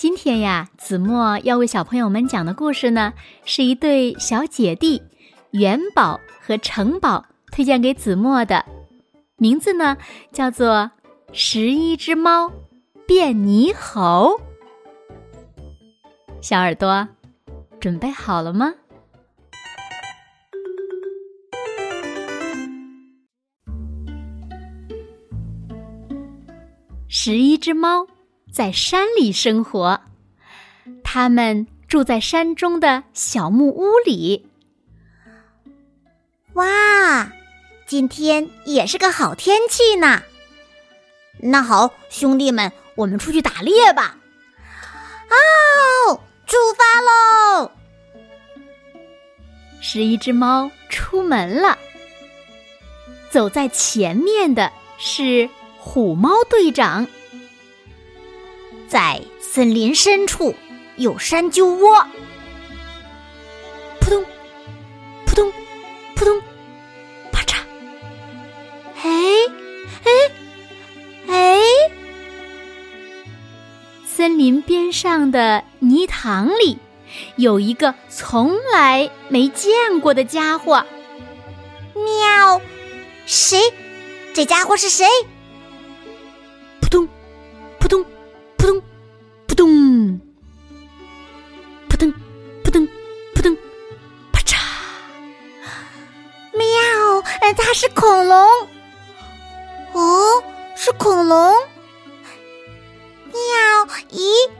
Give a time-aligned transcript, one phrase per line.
[0.00, 3.12] 今天呀，子墨要为小朋友们讲的故事呢，
[3.44, 5.02] 是一对小姐弟
[5.50, 8.64] 元宝和城堡推荐给子墨的，
[9.36, 9.98] 名字呢
[10.32, 10.90] 叫做
[11.34, 12.50] 《十一只猫
[13.06, 14.40] 变猕猴》。
[16.40, 17.06] 小耳朵，
[17.78, 18.72] 准备好了吗？
[27.06, 28.06] 十一只猫。
[28.52, 30.00] 在山里生活，
[31.04, 34.48] 他们住在山中的小木屋里。
[36.54, 37.32] 哇，
[37.86, 40.22] 今天也是个好天气呢。
[41.38, 44.16] 那好，兄弟们，我们出去打猎吧！
[45.30, 47.70] 哦，出发喽！
[49.80, 51.78] 十一只猫出门了，
[53.30, 55.48] 走在前面的是
[55.78, 57.06] 虎猫队长。
[58.90, 60.52] 在森林深处
[60.96, 62.04] 有山鸠窝，
[64.00, 64.24] 扑通，
[65.24, 65.52] 扑通，
[66.16, 66.42] 扑通，
[67.30, 67.58] 啪嚓！
[69.04, 69.12] 哎，
[70.02, 70.10] 哎，
[71.28, 71.60] 哎！
[74.04, 76.76] 森林边上的泥塘里
[77.36, 80.84] 有一个从来没见过的家伙。
[81.94, 82.60] 喵！
[83.24, 83.60] 谁？
[84.34, 85.06] 这家伙是谁？
[86.80, 87.08] 扑通，
[87.78, 88.02] 扑通。
[88.02, 88.19] 扑通，
[97.70, 98.36] 它是恐龙。
[99.92, 100.42] 哦，
[100.74, 101.54] 是恐龙。
[103.26, 103.86] 喵！
[104.10, 104.50] 咦，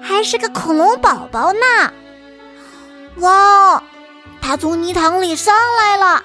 [0.00, 1.92] 还是个恐龙宝宝呢。
[3.16, 3.82] 哇，
[4.40, 6.22] 它从泥塘里上来了。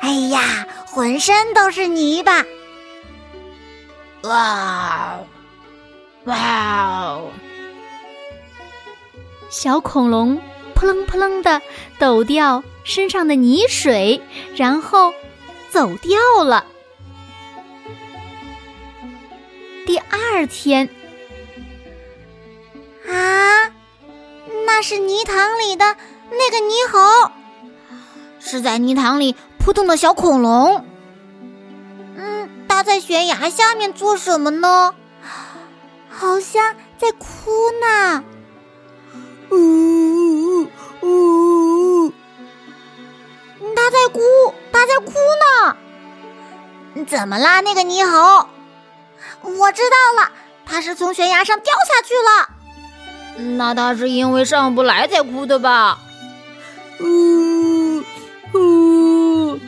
[0.00, 2.44] 哎呀，浑身都是泥巴。
[4.24, 5.20] 哇！
[6.24, 7.20] 哇！
[9.48, 10.42] 小恐龙
[10.74, 11.62] 扑棱扑棱的
[12.00, 14.20] 抖掉身上的泥水，
[14.56, 15.14] 然后
[15.76, 16.64] 走掉了。
[19.84, 20.88] 第二天，
[23.06, 23.70] 啊，
[24.64, 25.84] 那是泥塘里的
[26.30, 27.30] 那个泥猴，
[28.40, 30.82] 是在泥塘里扑腾的小恐龙。
[32.16, 34.94] 嗯，它在悬崖下面做什么呢？
[36.08, 37.26] 好像在哭
[37.82, 38.24] 呢，
[39.50, 40.68] 呜呜，
[41.02, 42.12] 呜！
[43.74, 44.20] 它在哭，
[44.65, 44.65] 他
[44.96, 45.76] 在哭呢。
[47.06, 48.48] 怎么啦，那个猕猴？
[49.42, 50.32] 我知道了，
[50.64, 52.48] 他是从悬崖上掉下去了。
[53.58, 55.98] 那他是因为上不来才哭的吧？
[57.00, 58.02] 呜
[58.54, 59.60] 呜，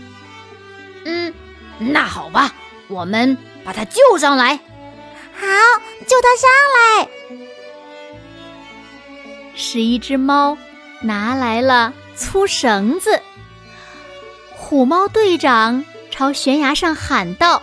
[1.04, 1.34] 嗯，
[1.78, 2.50] 那好吧，
[2.88, 4.56] 我们把他救上来。
[5.34, 5.46] 好，
[6.06, 7.08] 救他上来。
[9.54, 10.56] 是一只猫
[11.02, 13.20] 拿来了粗绳子。
[14.68, 17.62] 虎猫队长朝悬崖上喊道：“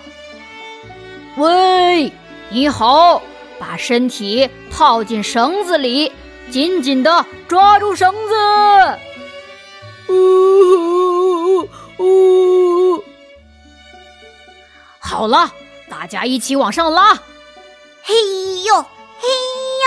[1.38, 2.12] 喂，
[2.50, 3.22] 你好，
[3.60, 6.12] 把身体套进绳子里，
[6.50, 9.00] 紧紧的抓住绳子。”
[10.10, 13.04] 呜呜，
[14.98, 15.54] 好了，
[15.88, 17.14] 大家一起往上拉。
[18.02, 18.16] 嘿
[18.64, 19.28] 呦，嘿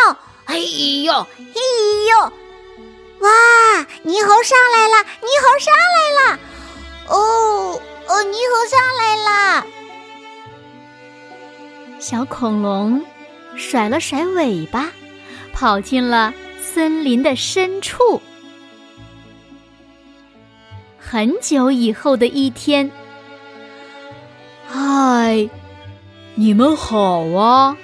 [0.07, 1.61] 呦，嘿呦，嘿
[2.11, 2.33] 呦！
[3.19, 3.29] 哇，
[4.05, 6.39] 猕猴上来了，猕猴上来了！
[7.09, 9.67] 哦哦，泥猴上来了！
[11.99, 13.05] 小恐龙
[13.57, 14.91] 甩了甩尾巴，
[15.53, 18.21] 跑进了森林的深处。
[20.99, 22.91] 很久以后的一天，
[24.69, 25.49] 嗨，
[26.35, 27.77] 你们好啊！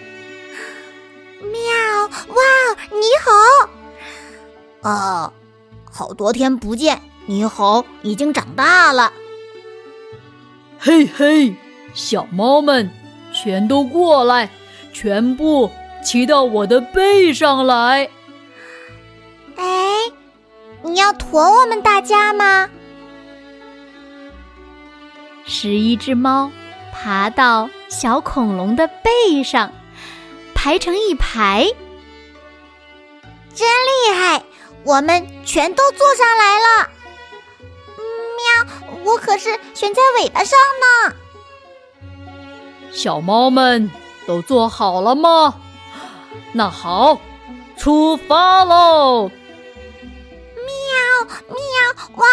[1.41, 2.43] 喵哇，
[2.91, 3.31] 你好！
[4.91, 5.33] 哦，
[5.91, 9.13] 好多天不见，你好，已经长大了。
[10.79, 11.55] 嘿嘿，
[11.95, 12.91] 小猫们，
[13.33, 14.51] 全都过来，
[14.93, 15.71] 全部
[16.03, 18.11] 骑到我的背上来。
[19.57, 20.13] 哎，
[20.83, 22.69] 你要驮我们大家吗？
[25.47, 26.51] 十一只猫
[26.93, 29.73] 爬到小恐龙的背上，
[30.55, 31.67] 排成一排。
[33.55, 34.43] 真厉害！
[34.85, 36.91] 我们全都坐上来了。
[39.05, 41.15] 喵，我可是悬在尾巴上呢。
[42.93, 43.91] 小猫们
[44.27, 45.55] 都做好了吗？
[46.53, 47.19] 那好，
[47.77, 49.31] 出发喽！
[50.57, 50.73] 喵
[51.49, 51.57] 喵，
[52.17, 52.27] 哇，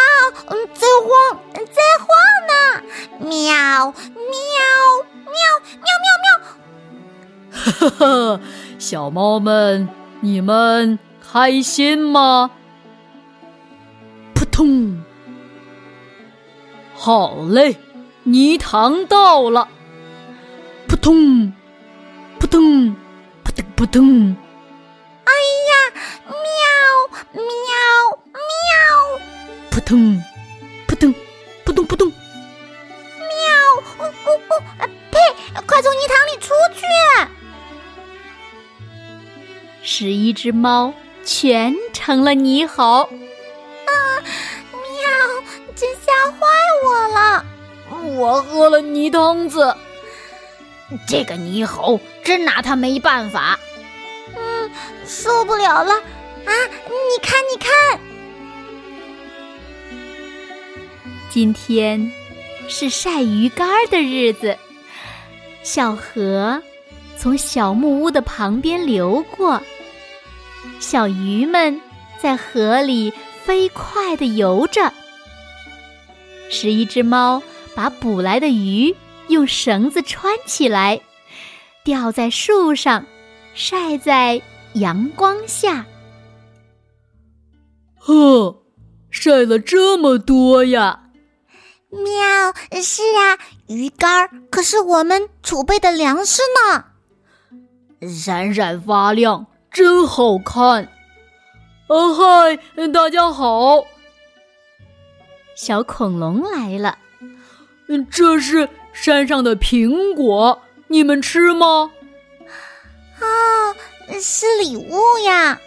[0.48, 2.08] 嗯，在晃，在晃
[2.48, 2.54] 呢！
[3.20, 4.26] 喵喵
[5.26, 5.34] 喵
[5.76, 6.26] 喵喵喵！
[7.52, 8.40] 呵呵，
[8.78, 9.90] 小猫们，
[10.22, 11.00] 你们
[11.32, 12.52] 开心吗？
[14.36, 14.91] 扑通！
[17.04, 17.78] 好嘞，
[18.26, 19.68] 泥塘到了！
[20.88, 21.52] 扑通，
[22.40, 22.96] 扑通，
[23.44, 24.38] 扑通扑通！
[25.24, 25.34] 哎
[25.72, 25.74] 呀，
[26.28, 26.38] 喵
[27.34, 27.42] 喵
[28.36, 28.40] 喵！
[29.72, 30.24] 扑通，
[30.86, 31.12] 扑通，
[31.66, 32.08] 扑通扑通！
[32.08, 32.14] 喵！
[33.98, 34.62] 呜呜呜！
[35.10, 35.18] 呸！
[35.66, 36.86] 快从泥塘里出去！
[39.82, 40.94] 十一只猫
[41.26, 43.10] 全成了泥猴。
[48.22, 49.76] 我喝了泥汤子。
[51.08, 53.60] 这个泥猴真拿他没办法。
[54.36, 54.70] 嗯，
[55.08, 55.92] 受不了了！
[55.94, 56.54] 啊，
[56.86, 58.00] 你看，你看，
[61.32, 62.12] 今天
[62.68, 64.56] 是晒鱼干的日子。
[65.64, 66.62] 小河
[67.18, 69.60] 从小木屋的旁边流过，
[70.80, 71.82] 小鱼们
[72.22, 73.12] 在河里
[73.44, 74.94] 飞快地游着。
[76.50, 77.42] 十一只猫
[77.76, 78.96] 把捕来的鱼。
[79.28, 81.00] 用绳子穿起来，
[81.86, 83.06] 吊在树上，
[83.54, 84.42] 晒在
[84.74, 85.86] 阳光下。
[87.98, 88.64] 呵，
[89.10, 91.04] 晒了这么多呀！
[91.92, 96.42] 喵，是啊，鱼干可是我们储备的粮食
[96.72, 96.86] 呢。
[98.10, 100.90] 闪闪发亮，真好看。
[101.88, 103.86] 啊嗨，大家好！
[105.56, 106.98] 小恐龙来了。
[108.10, 108.70] 这是。
[108.94, 111.92] 山上的苹果，你们吃吗？
[113.22, 113.74] 啊，
[114.22, 115.62] 是礼物呀！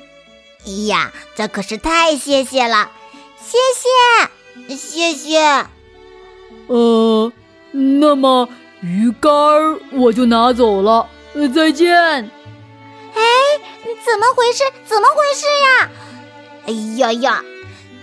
[0.66, 2.90] 哎呀，这可是太谢谢了，
[3.40, 3.56] 谢
[4.68, 5.66] 谢，谢谢。
[6.66, 7.32] 呃，
[7.72, 8.46] 那么
[8.82, 9.32] 鱼竿
[9.92, 11.08] 我就拿走了，
[11.54, 11.90] 再见。
[11.96, 12.30] 哎，
[14.04, 14.64] 怎么回事？
[14.84, 15.90] 怎么回事呀？
[16.66, 17.42] 哎呀呀，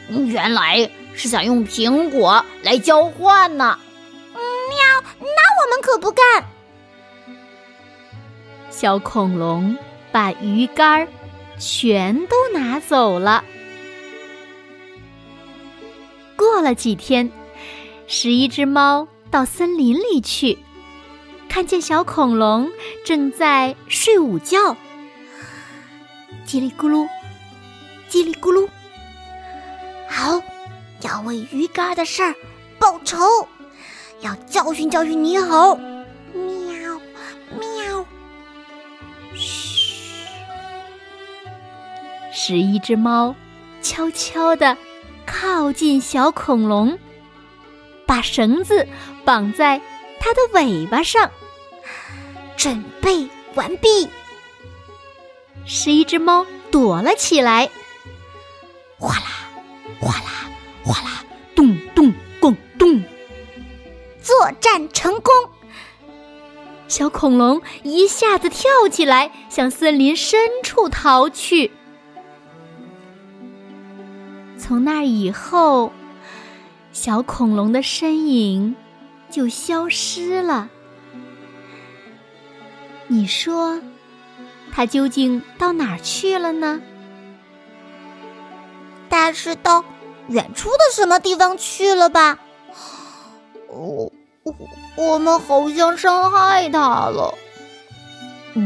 [0.09, 3.77] 原来是想用苹果来交换呢。
[5.61, 6.23] 我们可不干。
[8.69, 9.77] 小恐龙
[10.11, 11.07] 把鱼竿
[11.59, 13.43] 全都拿走了。
[16.35, 17.31] 过了几天，
[18.07, 20.57] 十一只猫到森林里去，
[21.47, 22.71] 看见小恐龙
[23.05, 24.75] 正在睡午觉，
[26.47, 27.07] 叽里咕噜，
[28.09, 28.67] 叽里咕噜。
[30.09, 30.41] 好，
[31.01, 32.33] 要为鱼竿的事儿
[32.79, 33.47] 报仇。
[34.21, 35.75] 要教训教训你猴，
[36.33, 37.01] 喵
[37.59, 38.05] 喵。
[39.35, 40.27] 嘘，
[42.31, 43.35] 十一只猫
[43.81, 44.77] 悄悄地
[45.25, 46.97] 靠近小恐龙，
[48.05, 48.87] 把绳子
[49.25, 49.81] 绑在
[50.19, 51.29] 它的尾巴上。
[52.55, 54.07] 准备完毕，
[55.65, 57.67] 十一只猫躲了起来。
[58.99, 59.49] 哗啦，
[59.99, 60.51] 哗啦，
[60.83, 61.23] 哗啦，
[61.55, 63.03] 咚咚咣咚。
[64.31, 65.33] 作战成功，
[66.87, 71.69] 小恐龙一下子跳起来，向森林深处逃去。
[74.57, 75.91] 从那以后，
[76.93, 78.77] 小恐龙的身影
[79.29, 80.69] 就消失了。
[83.07, 83.81] 你说，
[84.71, 86.81] 它究竟到哪儿去了呢？
[89.09, 89.83] 大是到
[90.29, 92.39] 远处的什么地方去了吧？
[94.95, 97.33] 我们好像伤害他了，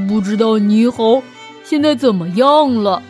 [0.08, 1.24] 不知道猕猴
[1.64, 3.02] 现在怎么样了。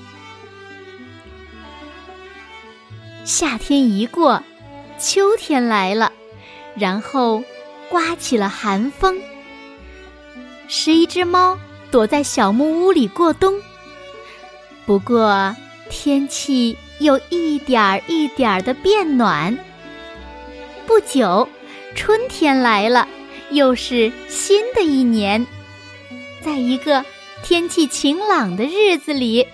[3.23, 4.43] 夏天一过，
[4.99, 6.11] 秋天来了，
[6.75, 7.43] 然后
[7.89, 9.19] 刮起了寒风。
[10.67, 11.57] 十一只猫
[11.89, 13.59] 躲在小木屋里过冬，
[14.85, 15.55] 不过
[15.89, 19.57] 天气又一点儿一点儿的变暖。
[20.85, 21.47] 不久。
[21.95, 23.07] 春天来了，
[23.49, 25.47] 又是新的一年。
[26.43, 27.03] 在一个
[27.41, 29.47] 天气晴朗的日子里，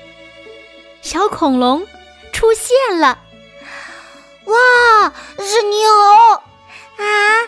[1.02, 1.88] 小恐龙
[2.34, 3.20] 出现了。
[4.46, 6.34] 哇，是猕猴
[6.98, 7.48] 啊！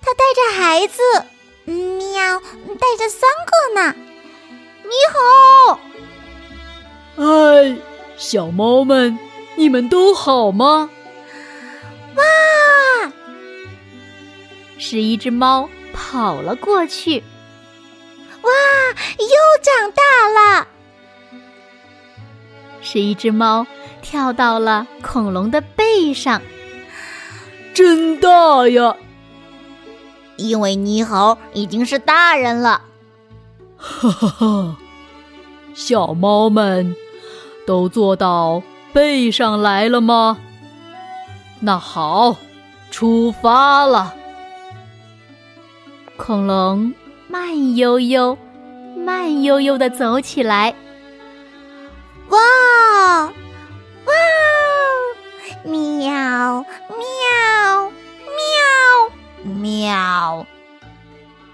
[0.00, 1.02] 它带着孩子，
[1.64, 2.40] 喵，
[2.78, 3.94] 带着三个呢。
[4.84, 5.80] 你好，
[7.16, 7.76] 哎，
[8.16, 9.18] 小猫们，
[9.56, 10.90] 你们都好吗？
[12.14, 13.12] 哇！
[14.78, 17.22] 十一只猫跑了过去。
[18.42, 18.50] 哇！
[19.18, 19.28] 又
[19.62, 20.68] 长大了。
[22.80, 23.66] 是一只猫
[24.00, 26.40] 跳到了恐龙的背上。
[27.74, 28.96] 真大呀！
[30.36, 32.82] 因为泥猴已经是大人了。
[33.76, 34.76] 哈哈哈！
[35.74, 36.96] 小猫们
[37.66, 40.38] 都坐到背上来了吗？
[41.60, 42.36] 那好，
[42.90, 44.14] 出发了。
[46.18, 46.92] 恐龙
[47.28, 48.36] 慢悠悠、
[49.06, 50.74] 慢悠悠的走起来。
[52.28, 52.38] 哇！
[54.04, 54.12] 哇！
[55.64, 56.64] 喵！
[56.90, 57.92] 喵！
[58.36, 59.54] 喵！
[59.54, 60.46] 喵！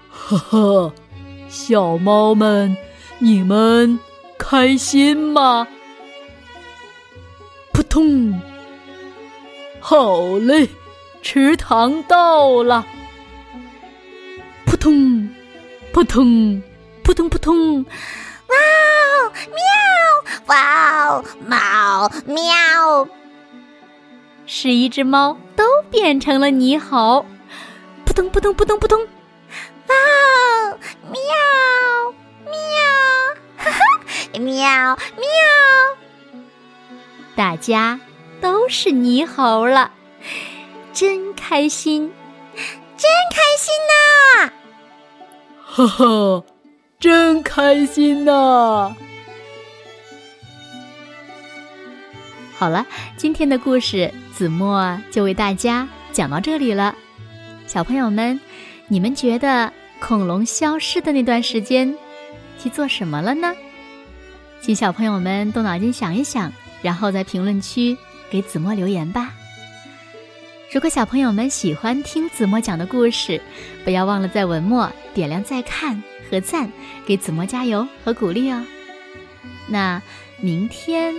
[0.09, 0.93] 呵呵，
[1.47, 2.75] 小猫们，
[3.19, 3.99] 你们
[4.37, 5.67] 开心吗？
[7.71, 8.41] 扑通！
[9.79, 10.67] 好嘞，
[11.21, 12.85] 池塘到了。
[15.95, 16.61] 扑通！
[17.05, 17.85] 扑通扑通！
[17.85, 19.31] 哇哦！
[19.47, 20.45] 喵！
[20.47, 21.23] 哇哦！
[21.47, 22.11] 猫！
[22.25, 23.07] 喵！
[24.45, 27.25] 十一只猫都变成了泥猴，
[28.05, 29.07] 扑通扑通扑通扑通，
[29.87, 30.77] 哇哦！
[31.13, 32.53] 喵喵，
[33.55, 33.79] 哈哈，
[34.33, 35.25] 喵喵，
[37.37, 38.01] 大家
[38.41, 39.91] 都是泥猴了，
[40.91, 42.13] 真开心，
[42.97, 43.73] 真开心
[44.43, 44.51] 呐！
[45.75, 46.41] 哈哈，
[47.01, 48.95] 真开心呐！
[52.57, 52.85] 好了，
[53.17, 56.95] 今天的故事子墨就为大家讲到这里了。
[57.67, 58.39] 小朋友们，
[58.87, 61.93] 你们觉得恐龙消失的那段时间
[62.57, 63.53] 去做什么了呢？
[64.61, 67.97] 请小朋友们动脑筋想一想，然后在评论区
[68.29, 69.33] 给子墨留言吧。
[70.75, 73.41] 如果小朋友们喜欢听子墨讲的故事，
[73.85, 76.69] 不要忘了在文末点亮再看和赞，
[77.05, 78.61] 给子墨加油和鼓励哦。
[79.69, 80.01] 那
[80.41, 81.15] 明天。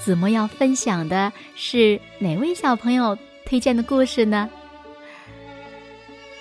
[0.00, 4.50] 子墨要分享的是哪位小朋友推荐的故事呢？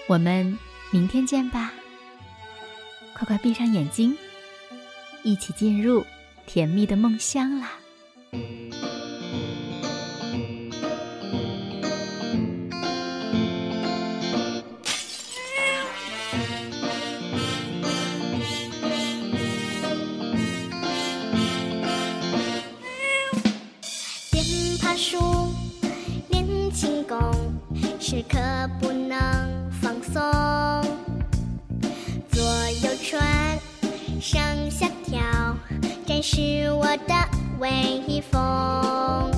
[0.08, 0.58] 我们
[0.92, 1.72] 明天见吧！
[3.14, 4.18] 快快闭上眼睛，
[5.24, 6.04] 一起进入
[6.48, 7.74] 甜蜜的梦乡啦！
[28.08, 28.38] 时刻
[28.80, 29.18] 不能
[29.82, 30.22] 放松，
[32.32, 32.40] 左
[32.84, 33.20] 右穿，
[34.22, 35.20] 上下跳，
[36.06, 37.16] 展示我的
[37.58, 39.32] 威风。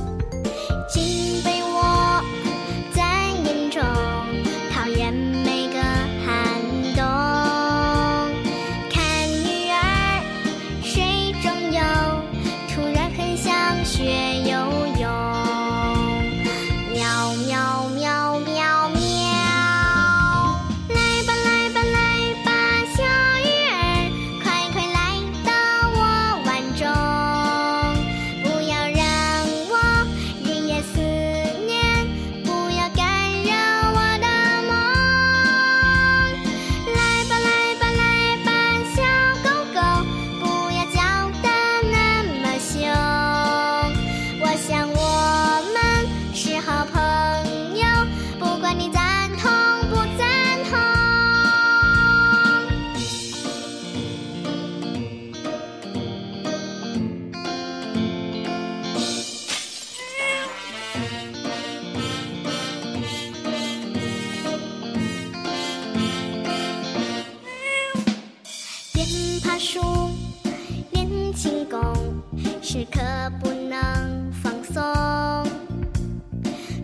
[72.70, 73.00] 时刻
[73.40, 74.84] 不能放松。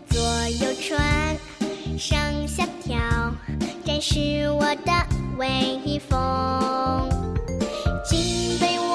[0.10, 0.18] 左
[0.62, 1.38] 右穿
[1.98, 2.96] 上下跳
[3.84, 4.94] 展示我的
[5.38, 7.10] 威风。
[8.06, 8.18] 请
[8.62, 8.92] 为我